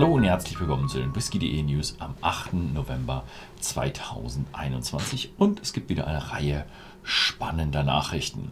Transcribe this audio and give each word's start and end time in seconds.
Hallo 0.00 0.14
und 0.14 0.24
herzlich 0.24 0.58
willkommen 0.58 0.88
zu 0.88 0.96
den 0.96 1.14
Whisky.de 1.14 1.62
News 1.62 1.96
am 1.98 2.14
8. 2.22 2.54
November 2.54 3.22
2021 3.60 5.32
und 5.36 5.60
es 5.60 5.74
gibt 5.74 5.90
wieder 5.90 6.06
eine 6.06 6.32
Reihe 6.32 6.64
spannender 7.02 7.82
Nachrichten. 7.82 8.50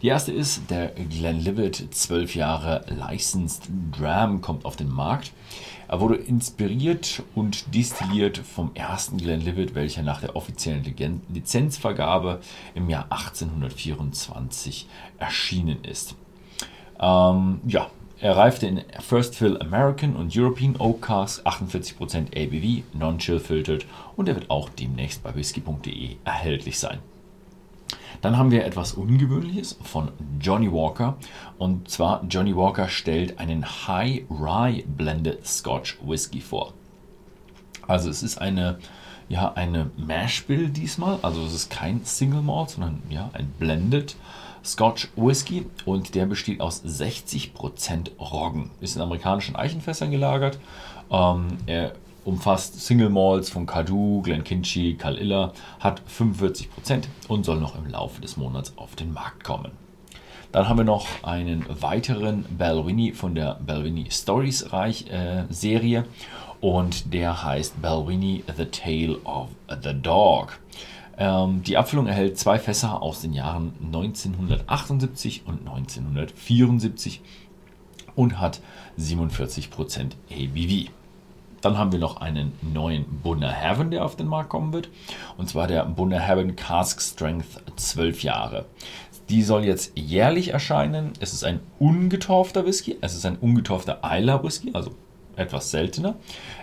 Die 0.00 0.06
erste 0.06 0.32
ist, 0.32 0.70
der 0.70 0.88
Glenlivet 0.88 1.86
12 1.90 2.34
Jahre 2.34 2.86
Licensed 2.88 3.68
Dram 3.92 4.40
kommt 4.40 4.64
auf 4.64 4.74
den 4.74 4.88
Markt. 4.88 5.32
Er 5.86 6.00
wurde 6.00 6.16
inspiriert 6.16 7.24
und 7.34 7.74
destilliert 7.74 8.38
vom 8.38 8.70
ersten 8.72 9.18
Glenlivet, 9.18 9.74
welcher 9.74 10.02
nach 10.02 10.22
der 10.22 10.34
offiziellen 10.34 11.20
Lizenzvergabe 11.28 12.40
im 12.74 12.88
Jahr 12.88 13.04
1824 13.10 14.88
erschienen 15.18 15.84
ist. 15.84 16.14
Ähm, 16.98 17.60
ja, 17.66 17.90
er 18.20 18.36
reifte 18.36 18.66
in 18.66 18.82
First 18.98 19.34
Fill 19.34 19.60
American 19.60 20.14
und 20.14 20.36
European 20.36 20.76
Oak 20.78 21.02
Cask 21.02 21.46
48% 21.46 22.36
ABV, 22.36 22.84
non-chill 22.92 23.40
filtered 23.40 23.86
und 24.16 24.28
er 24.28 24.34
wird 24.34 24.50
auch 24.50 24.68
demnächst 24.68 25.22
bei 25.22 25.34
whisky.de 25.34 26.16
erhältlich 26.24 26.78
sein. 26.78 26.98
Dann 28.20 28.36
haben 28.36 28.50
wir 28.50 28.66
etwas 28.66 28.92
Ungewöhnliches 28.92 29.78
von 29.82 30.10
Johnny 30.38 30.70
Walker. 30.70 31.16
Und 31.56 31.90
zwar 31.90 32.22
Johnny 32.28 32.54
Walker 32.54 32.88
stellt 32.88 33.38
einen 33.38 33.64
High 33.64 34.24
Rye 34.28 34.84
Blended 34.86 35.46
Scotch 35.46 35.96
Whisky 36.04 36.42
vor. 36.42 36.74
Also 37.86 38.10
es 38.10 38.22
ist 38.22 38.38
eine, 38.38 38.78
ja, 39.30 39.52
eine 39.54 39.90
Mash 39.96 40.44
Bill 40.44 40.68
diesmal. 40.68 41.18
Also 41.22 41.44
es 41.46 41.54
ist 41.54 41.70
kein 41.70 42.04
Single 42.04 42.42
Malt, 42.42 42.70
sondern 42.70 43.02
ja, 43.08 43.30
ein 43.32 43.52
Blended 43.58 44.16
Scotch 44.64 45.08
Whisky 45.16 45.66
und 45.84 46.14
der 46.14 46.26
besteht 46.26 46.60
aus 46.60 46.84
60% 46.84 48.16
Roggen. 48.18 48.70
Ist 48.80 48.96
in 48.96 49.02
amerikanischen 49.02 49.56
Eichenfässern 49.56 50.10
gelagert. 50.10 50.58
Ähm, 51.10 51.58
er 51.66 51.92
umfasst 52.24 52.80
Single 52.80 53.10
Malts 53.10 53.50
von 53.50 53.66
Cadu, 53.66 54.22
Glenkinchie, 54.22 54.94
Kalilla, 54.94 55.52
hat 55.80 56.02
45% 56.08 57.04
und 57.28 57.44
soll 57.44 57.58
noch 57.58 57.76
im 57.76 57.86
Laufe 57.90 58.20
des 58.20 58.36
Monats 58.36 58.72
auf 58.76 58.94
den 58.96 59.12
Markt 59.12 59.44
kommen. 59.44 59.72
Dann 60.52 60.68
haben 60.68 60.78
wir 60.78 60.84
noch 60.84 61.06
einen 61.22 61.64
weiteren 61.80 62.44
Balvenie 62.56 63.12
von 63.12 63.34
der 63.34 63.58
Balvenie 63.64 64.10
Stories 64.10 64.72
Reich 64.72 65.06
äh, 65.08 65.44
Serie 65.48 66.04
und 66.60 67.14
der 67.14 67.44
heißt 67.44 67.80
Balvenie 67.80 68.42
The 68.56 68.64
Tale 68.66 69.18
of 69.24 69.48
the 69.82 69.94
Dog. 69.94 70.58
Ähm, 71.20 71.62
die 71.62 71.76
Abfüllung 71.76 72.06
erhält 72.06 72.38
zwei 72.38 72.58
Fässer 72.58 73.02
aus 73.02 73.20
den 73.20 73.34
Jahren 73.34 73.74
1978 73.84 75.42
und 75.46 75.60
1974 75.68 77.20
und 78.16 78.40
hat 78.40 78.60
47% 78.98 80.12
ABV. 80.30 80.90
Dann 81.60 81.76
haben 81.76 81.92
wir 81.92 81.98
noch 81.98 82.22
einen 82.22 82.52
neuen 82.62 83.04
Bunner 83.22 83.52
Heaven, 83.52 83.90
der 83.90 84.02
auf 84.06 84.16
den 84.16 84.28
Markt 84.28 84.48
kommen 84.48 84.72
wird. 84.72 84.88
Und 85.36 85.50
zwar 85.50 85.66
der 85.66 85.84
Bunner 85.84 86.18
Heaven 86.18 86.56
Cask 86.56 87.02
Strength 87.02 87.62
12 87.76 88.22
Jahre. 88.22 88.64
Die 89.28 89.42
soll 89.42 89.66
jetzt 89.66 89.92
jährlich 89.94 90.48
erscheinen. 90.48 91.12
Es 91.20 91.34
ist 91.34 91.44
ein 91.44 91.60
ungetorfter 91.78 92.64
Whisky. 92.64 92.96
Es 93.02 93.14
ist 93.14 93.26
ein 93.26 93.36
ungetorfter 93.36 94.00
Isla 94.02 94.42
Whisky, 94.42 94.70
also 94.72 94.92
etwas 95.40 95.70
seltener. 95.70 96.14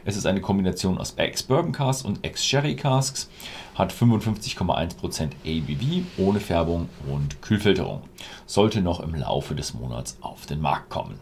Es 0.05 0.15
ist 0.15 0.25
eine 0.25 0.41
Kombination 0.41 0.97
aus 0.97 1.13
Ex-Bourbon 1.17 1.71
Casks 1.71 2.03
und 2.03 2.23
Ex-Sherry 2.23 2.75
Casks, 2.75 3.29
hat 3.75 3.91
55,1% 3.91 5.31
ABV 5.45 6.05
ohne 6.17 6.39
Färbung 6.39 6.89
und 7.11 7.41
Kühlfilterung. 7.41 8.01
Sollte 8.45 8.81
noch 8.81 8.99
im 8.99 9.15
Laufe 9.15 9.55
des 9.55 9.73
Monats 9.73 10.17
auf 10.21 10.45
den 10.45 10.61
Markt 10.61 10.89
kommen. 10.89 11.19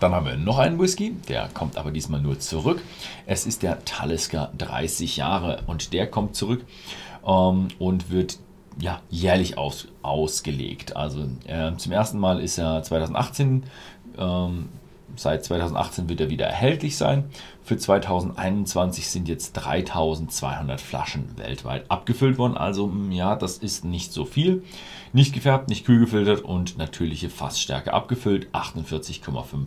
Dann 0.00 0.12
haben 0.12 0.26
wir 0.26 0.36
noch 0.36 0.58
einen 0.58 0.78
Whisky, 0.78 1.14
der 1.28 1.48
kommt 1.54 1.78
aber 1.78 1.90
diesmal 1.90 2.20
nur 2.20 2.38
zurück. 2.38 2.82
Es 3.24 3.46
ist 3.46 3.62
der 3.62 3.84
Talisker 3.84 4.52
30 4.58 5.16
Jahre 5.16 5.62
und 5.66 5.92
der 5.92 6.06
kommt 6.06 6.36
zurück 6.36 6.64
ähm, 7.26 7.68
und 7.78 8.10
wird 8.10 8.38
ja, 8.78 9.00
jährlich 9.08 9.56
aus, 9.56 9.88
ausgelegt. 10.02 10.96
Also 10.96 11.26
äh, 11.46 11.74
zum 11.76 11.92
ersten 11.92 12.18
Mal 12.18 12.40
ist 12.40 12.58
er 12.58 12.82
2018 12.82 13.64
ähm, 14.18 14.68
Seit 15.14 15.44
2018 15.44 16.08
wird 16.08 16.20
er 16.20 16.30
wieder 16.30 16.46
erhältlich 16.46 16.96
sein. 16.96 17.24
Für 17.62 17.76
2021 17.76 19.08
sind 19.08 19.28
jetzt 19.28 19.52
3200 19.52 20.80
Flaschen 20.80 21.36
weltweit 21.36 21.90
abgefüllt 21.90 22.38
worden. 22.38 22.56
Also 22.56 22.88
mm, 22.88 23.12
ja, 23.12 23.36
das 23.36 23.58
ist 23.58 23.84
nicht 23.84 24.12
so 24.12 24.24
viel. 24.24 24.64
Nicht 25.12 25.32
gefärbt, 25.32 25.68
nicht 25.68 25.86
kühl 25.86 26.00
gefiltert 26.00 26.42
und 26.42 26.76
natürliche 26.76 27.30
Fassstärke 27.30 27.92
abgefüllt. 27.92 28.48
48,5% 28.52 29.66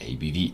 ABV. 0.00 0.52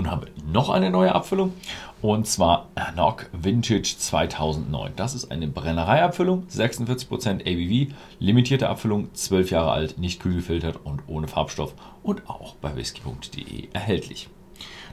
Und 0.00 0.10
haben 0.10 0.28
noch 0.50 0.70
eine 0.70 0.88
neue 0.88 1.14
Abfüllung 1.14 1.52
und 2.00 2.26
zwar 2.26 2.70
Nock 2.96 3.28
Vintage 3.34 3.96
2009. 3.98 4.92
Das 4.96 5.14
ist 5.14 5.30
eine 5.30 5.46
Brennereiabfüllung, 5.46 6.46
46% 6.46 7.42
ABV, 7.42 7.92
limitierte 8.18 8.70
Abfüllung, 8.70 9.12
12 9.12 9.50
Jahre 9.50 9.72
alt, 9.72 9.98
nicht 9.98 10.18
kühl 10.18 10.36
gefiltert 10.36 10.78
und 10.84 11.02
ohne 11.06 11.28
Farbstoff 11.28 11.74
und 12.02 12.30
auch 12.30 12.54
bei 12.54 12.76
whisky.de 12.76 13.68
erhältlich. 13.74 14.30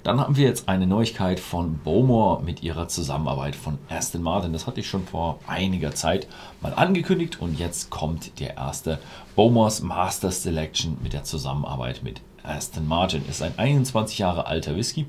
Dann 0.04 0.20
haben 0.20 0.36
wir 0.36 0.46
jetzt 0.46 0.68
eine 0.68 0.88
Neuigkeit 0.88 1.40
von 1.40 1.78
Bowmore 1.78 2.44
mit 2.44 2.62
ihrer 2.62 2.90
Zusammenarbeit 2.90 3.56
von 3.56 3.78
Aston 3.88 4.22
Martin. 4.22 4.52
Das 4.52 4.68
hatte 4.68 4.82
ich 4.82 4.90
schon 4.90 5.06
vor 5.06 5.40
einiger 5.48 5.96
Zeit 5.96 6.28
mal 6.60 6.74
angekündigt 6.74 7.42
und 7.42 7.58
jetzt 7.58 7.90
kommt 7.92 8.42
der 8.42 8.58
erste 8.58 9.00
Bowmore's 9.38 9.82
Master 9.82 10.32
Selection 10.32 10.98
mit 11.02 11.14
der 11.14 11.24
Zusammenarbeit 11.24 12.04
mit 12.04 12.20
Aston 12.48 12.88
Martin. 12.88 13.28
Ist 13.28 13.42
ein 13.42 13.58
21 13.58 14.20
Jahre 14.20 14.48
alter 14.48 14.76
Whisky 14.76 15.06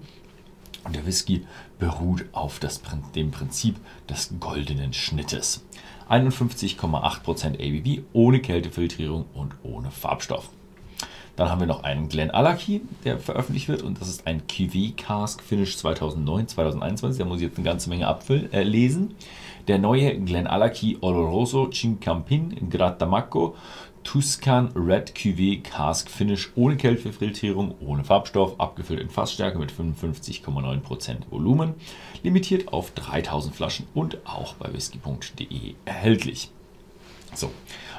und 0.85 0.97
der 0.97 1.07
Whisky 1.07 1.47
beruht 1.79 2.25
auf 2.33 2.59
das, 2.59 2.81
dem 3.15 3.31
Prinzip 3.31 3.77
des 4.09 4.35
goldenen 4.41 4.93
Schnittes. 4.93 5.65
51,8% 6.09 7.55
ABV 7.57 8.03
ohne 8.13 8.41
Kältefiltrierung 8.41 9.27
und 9.35 9.53
ohne 9.63 9.91
Farbstoff. 9.91 10.49
Dann 11.39 11.51
haben 11.51 11.61
wir 11.61 11.69
noch 11.69 11.85
einen 11.85 12.09
Glen 12.09 12.33
Alaki, 12.33 12.81
der 13.05 13.21
veröffentlicht 13.21 13.69
wird 13.69 13.83
und 13.83 14.01
das 14.01 14.09
ist 14.09 14.27
ein 14.27 14.43
Cuvée 14.49 14.97
Cask 14.97 15.41
Finish 15.41 15.77
2009, 15.77 16.49
2021. 16.49 17.21
Da 17.21 17.25
muss 17.25 17.37
ich 17.37 17.45
jetzt 17.45 17.59
eine 17.59 17.65
ganze 17.65 17.89
Menge 17.91 18.09
abfüllen, 18.09 18.53
äh. 18.53 18.67
Der 19.69 19.79
neue 19.79 20.19
Glen 20.19 20.49
Alaki 20.49 20.99
Oloroso 21.01 21.69
Cincampin 21.71 22.69
Gratamaco 22.69 23.55
Tuscan 24.03 24.73
Red 24.75 25.13
Cuvée 25.15 25.63
Cask 25.63 26.11
Finish 26.11 26.51
ohne 26.57 26.77
Kältefiltrierung, 26.77 27.77
ohne 27.87 28.03
Farbstoff, 28.03 28.59
abgefüllt 28.59 28.99
in 28.99 29.09
Fassstärke 29.09 29.61
mit 29.61 29.71
55,9% 29.71 31.31
Volumen, 31.31 31.75
limitiert 32.25 32.73
auf 32.73 32.91
3000 32.91 33.55
Flaschen 33.55 33.87
und 33.95 34.27
auch 34.27 34.55
bei 34.55 34.73
whisky.de 34.73 35.75
erhältlich. 35.85 36.51
So, 37.33 37.53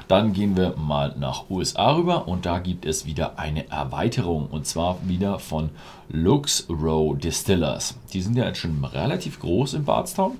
dann 0.09 0.33
gehen 0.33 0.57
wir 0.57 0.75
mal 0.75 1.15
nach 1.19 1.51
USA 1.51 1.95
rüber 1.95 2.27
und 2.27 2.47
da 2.47 2.57
gibt 2.57 2.83
es 2.83 3.05
wieder 3.05 3.37
eine 3.37 3.69
Erweiterung 3.69 4.47
und 4.47 4.65
zwar 4.65 4.97
wieder 5.07 5.37
von 5.37 5.69
Lux 6.09 6.67
Row 6.67 7.15
Distillers. 7.15 7.95
Die 8.11 8.21
sind 8.21 8.35
ja 8.35 8.45
jetzt 8.45 8.57
schon 8.57 8.83
relativ 8.83 9.39
groß 9.39 9.75
in 9.75 9.85
Bardstown 9.85 10.39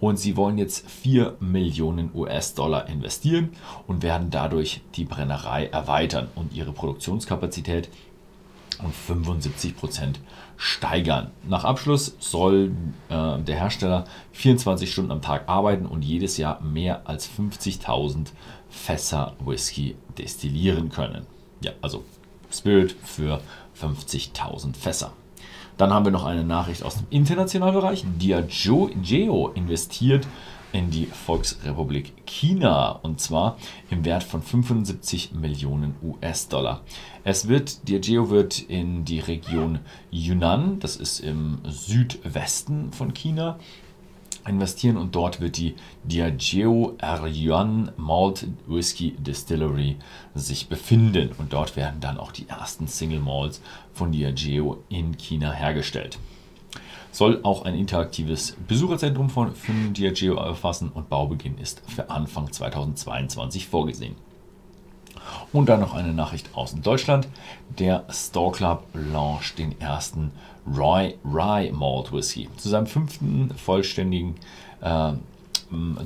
und 0.00 0.18
sie 0.18 0.38
wollen 0.38 0.56
jetzt 0.56 0.88
4 0.88 1.36
Millionen 1.38 2.10
US-Dollar 2.14 2.88
investieren 2.88 3.50
und 3.86 4.02
werden 4.02 4.30
dadurch 4.30 4.80
die 4.94 5.04
Brennerei 5.04 5.66
erweitern 5.66 6.28
und 6.34 6.54
ihre 6.54 6.72
Produktionskapazität 6.72 7.90
um 8.82 8.92
75 8.92 9.76
Prozent 9.76 10.20
steigern. 10.56 11.30
Nach 11.48 11.64
Abschluss 11.64 12.16
soll 12.18 12.72
äh, 13.08 13.38
der 13.38 13.56
Hersteller 13.56 14.04
24 14.32 14.90
Stunden 14.90 15.10
am 15.10 15.22
Tag 15.22 15.48
arbeiten 15.48 15.86
und 15.86 16.02
jedes 16.02 16.36
Jahr 16.36 16.60
mehr 16.60 17.08
als 17.08 17.28
50.000 17.28 18.28
Fässer 18.68 19.34
Whisky 19.44 19.96
destillieren 20.18 20.90
können. 20.90 21.26
Ja, 21.62 21.72
also 21.80 22.04
Spirit 22.52 22.94
für 23.04 23.40
50.000 23.80 24.76
Fässer. 24.76 25.12
Dann 25.76 25.94
haben 25.94 26.04
wir 26.04 26.12
noch 26.12 26.26
eine 26.26 26.44
Nachricht 26.44 26.82
aus 26.82 26.96
dem 26.96 27.06
internationalen 27.08 27.74
Bereich. 27.74 28.04
Diageo 28.06 29.48
investiert 29.54 30.26
in 30.72 30.90
die 30.90 31.06
Volksrepublik 31.06 32.26
China 32.26 32.90
und 32.90 33.20
zwar 33.20 33.56
im 33.90 34.04
Wert 34.04 34.22
von 34.22 34.42
75 34.42 35.32
Millionen 35.32 35.94
US-Dollar. 36.02 36.82
Es 37.24 37.48
wird, 37.48 37.88
Diageo 37.88 38.30
wird 38.30 38.60
in 38.60 39.04
die 39.04 39.20
Region 39.20 39.80
Yunnan, 40.10 40.78
das 40.80 40.96
ist 40.96 41.20
im 41.20 41.58
Südwesten 41.64 42.92
von 42.92 43.14
China, 43.14 43.58
investieren 44.46 44.96
und 44.96 45.14
dort 45.14 45.40
wird 45.40 45.58
die 45.58 45.74
Diageo 46.04 46.96
Aryuan 47.00 47.92
Malt 47.96 48.46
Whisky 48.66 49.12
Distillery 49.18 49.96
sich 50.34 50.68
befinden 50.68 51.30
und 51.38 51.52
dort 51.52 51.76
werden 51.76 52.00
dann 52.00 52.18
auch 52.18 52.32
die 52.32 52.48
ersten 52.48 52.86
Single 52.86 53.20
Malts 53.20 53.60
von 53.92 54.12
Diageo 54.12 54.82
in 54.88 55.16
China 55.18 55.52
hergestellt 55.52 56.18
soll 57.10 57.40
auch 57.42 57.64
ein 57.64 57.74
interaktives 57.74 58.56
Besucherzentrum 58.68 59.30
von, 59.30 59.54
von 59.54 59.92
Diageo 59.92 60.36
erfassen 60.36 60.90
und 60.92 61.08
Baubeginn 61.08 61.58
ist 61.58 61.82
für 61.88 62.10
Anfang 62.10 62.52
2022 62.52 63.68
vorgesehen. 63.68 64.14
Und 65.52 65.68
dann 65.68 65.80
noch 65.80 65.94
eine 65.94 66.12
Nachricht 66.12 66.50
aus 66.54 66.74
Deutschland. 66.74 67.28
Der 67.78 68.04
Store 68.10 68.52
Club 68.52 68.84
launcht 68.94 69.58
den 69.58 69.80
ersten 69.80 70.32
Rye, 70.66 71.14
Rye 71.24 71.72
Malt 71.72 72.12
Whisky. 72.12 72.48
Zu 72.56 72.68
seinem 72.68 72.86
fünften 72.86 73.52
vollständigen 73.56 74.36
äh, 74.80 75.12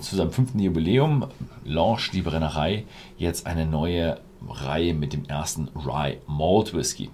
zu 0.01 0.17
seinem 0.17 0.31
fünften 0.31 0.59
Jubiläum 0.59 1.27
launcht 1.65 2.13
die 2.13 2.23
Brennerei 2.23 2.85
jetzt 3.17 3.47
eine 3.47 3.67
neue 3.67 4.21
Reihe 4.49 4.95
mit 4.95 5.13
dem 5.13 5.25
ersten 5.25 5.69
Rye 5.75 6.19
Malt 6.27 6.75
Whisky. 6.75 7.11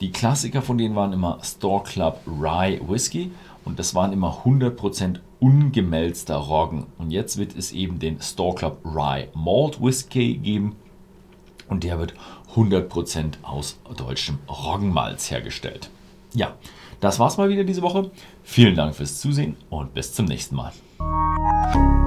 Die 0.00 0.10
Klassiker 0.10 0.62
von 0.62 0.78
denen 0.78 0.96
waren 0.96 1.12
immer 1.12 1.38
Store 1.42 1.84
Club 1.84 2.20
Rye 2.26 2.80
Whisky 2.88 3.30
und 3.64 3.78
das 3.78 3.94
waren 3.94 4.12
immer 4.12 4.42
100% 4.44 5.20
ungemälzter 5.38 6.36
Roggen. 6.36 6.86
Und 6.98 7.10
jetzt 7.10 7.36
wird 7.36 7.56
es 7.56 7.72
eben 7.72 7.98
den 7.98 8.20
Store 8.20 8.54
Club 8.54 8.78
Rye 8.84 9.28
Malt 9.34 9.80
Whisky 9.80 10.34
geben 10.38 10.74
und 11.68 11.84
der 11.84 11.98
wird 11.98 12.14
100% 12.54 13.42
aus 13.42 13.78
deutschem 13.96 14.38
Roggenmalz 14.48 15.30
hergestellt. 15.30 15.90
Ja, 16.34 16.56
das 17.00 17.18
war's 17.18 17.36
mal 17.36 17.48
wieder 17.48 17.64
diese 17.64 17.82
Woche. 17.82 18.10
Vielen 18.42 18.74
Dank 18.74 18.94
fürs 18.94 19.20
Zusehen 19.20 19.56
und 19.70 19.94
bis 19.94 20.12
zum 20.12 20.26
nächsten 20.26 20.56
Mal. 20.56 20.72
Bye. 21.62 22.01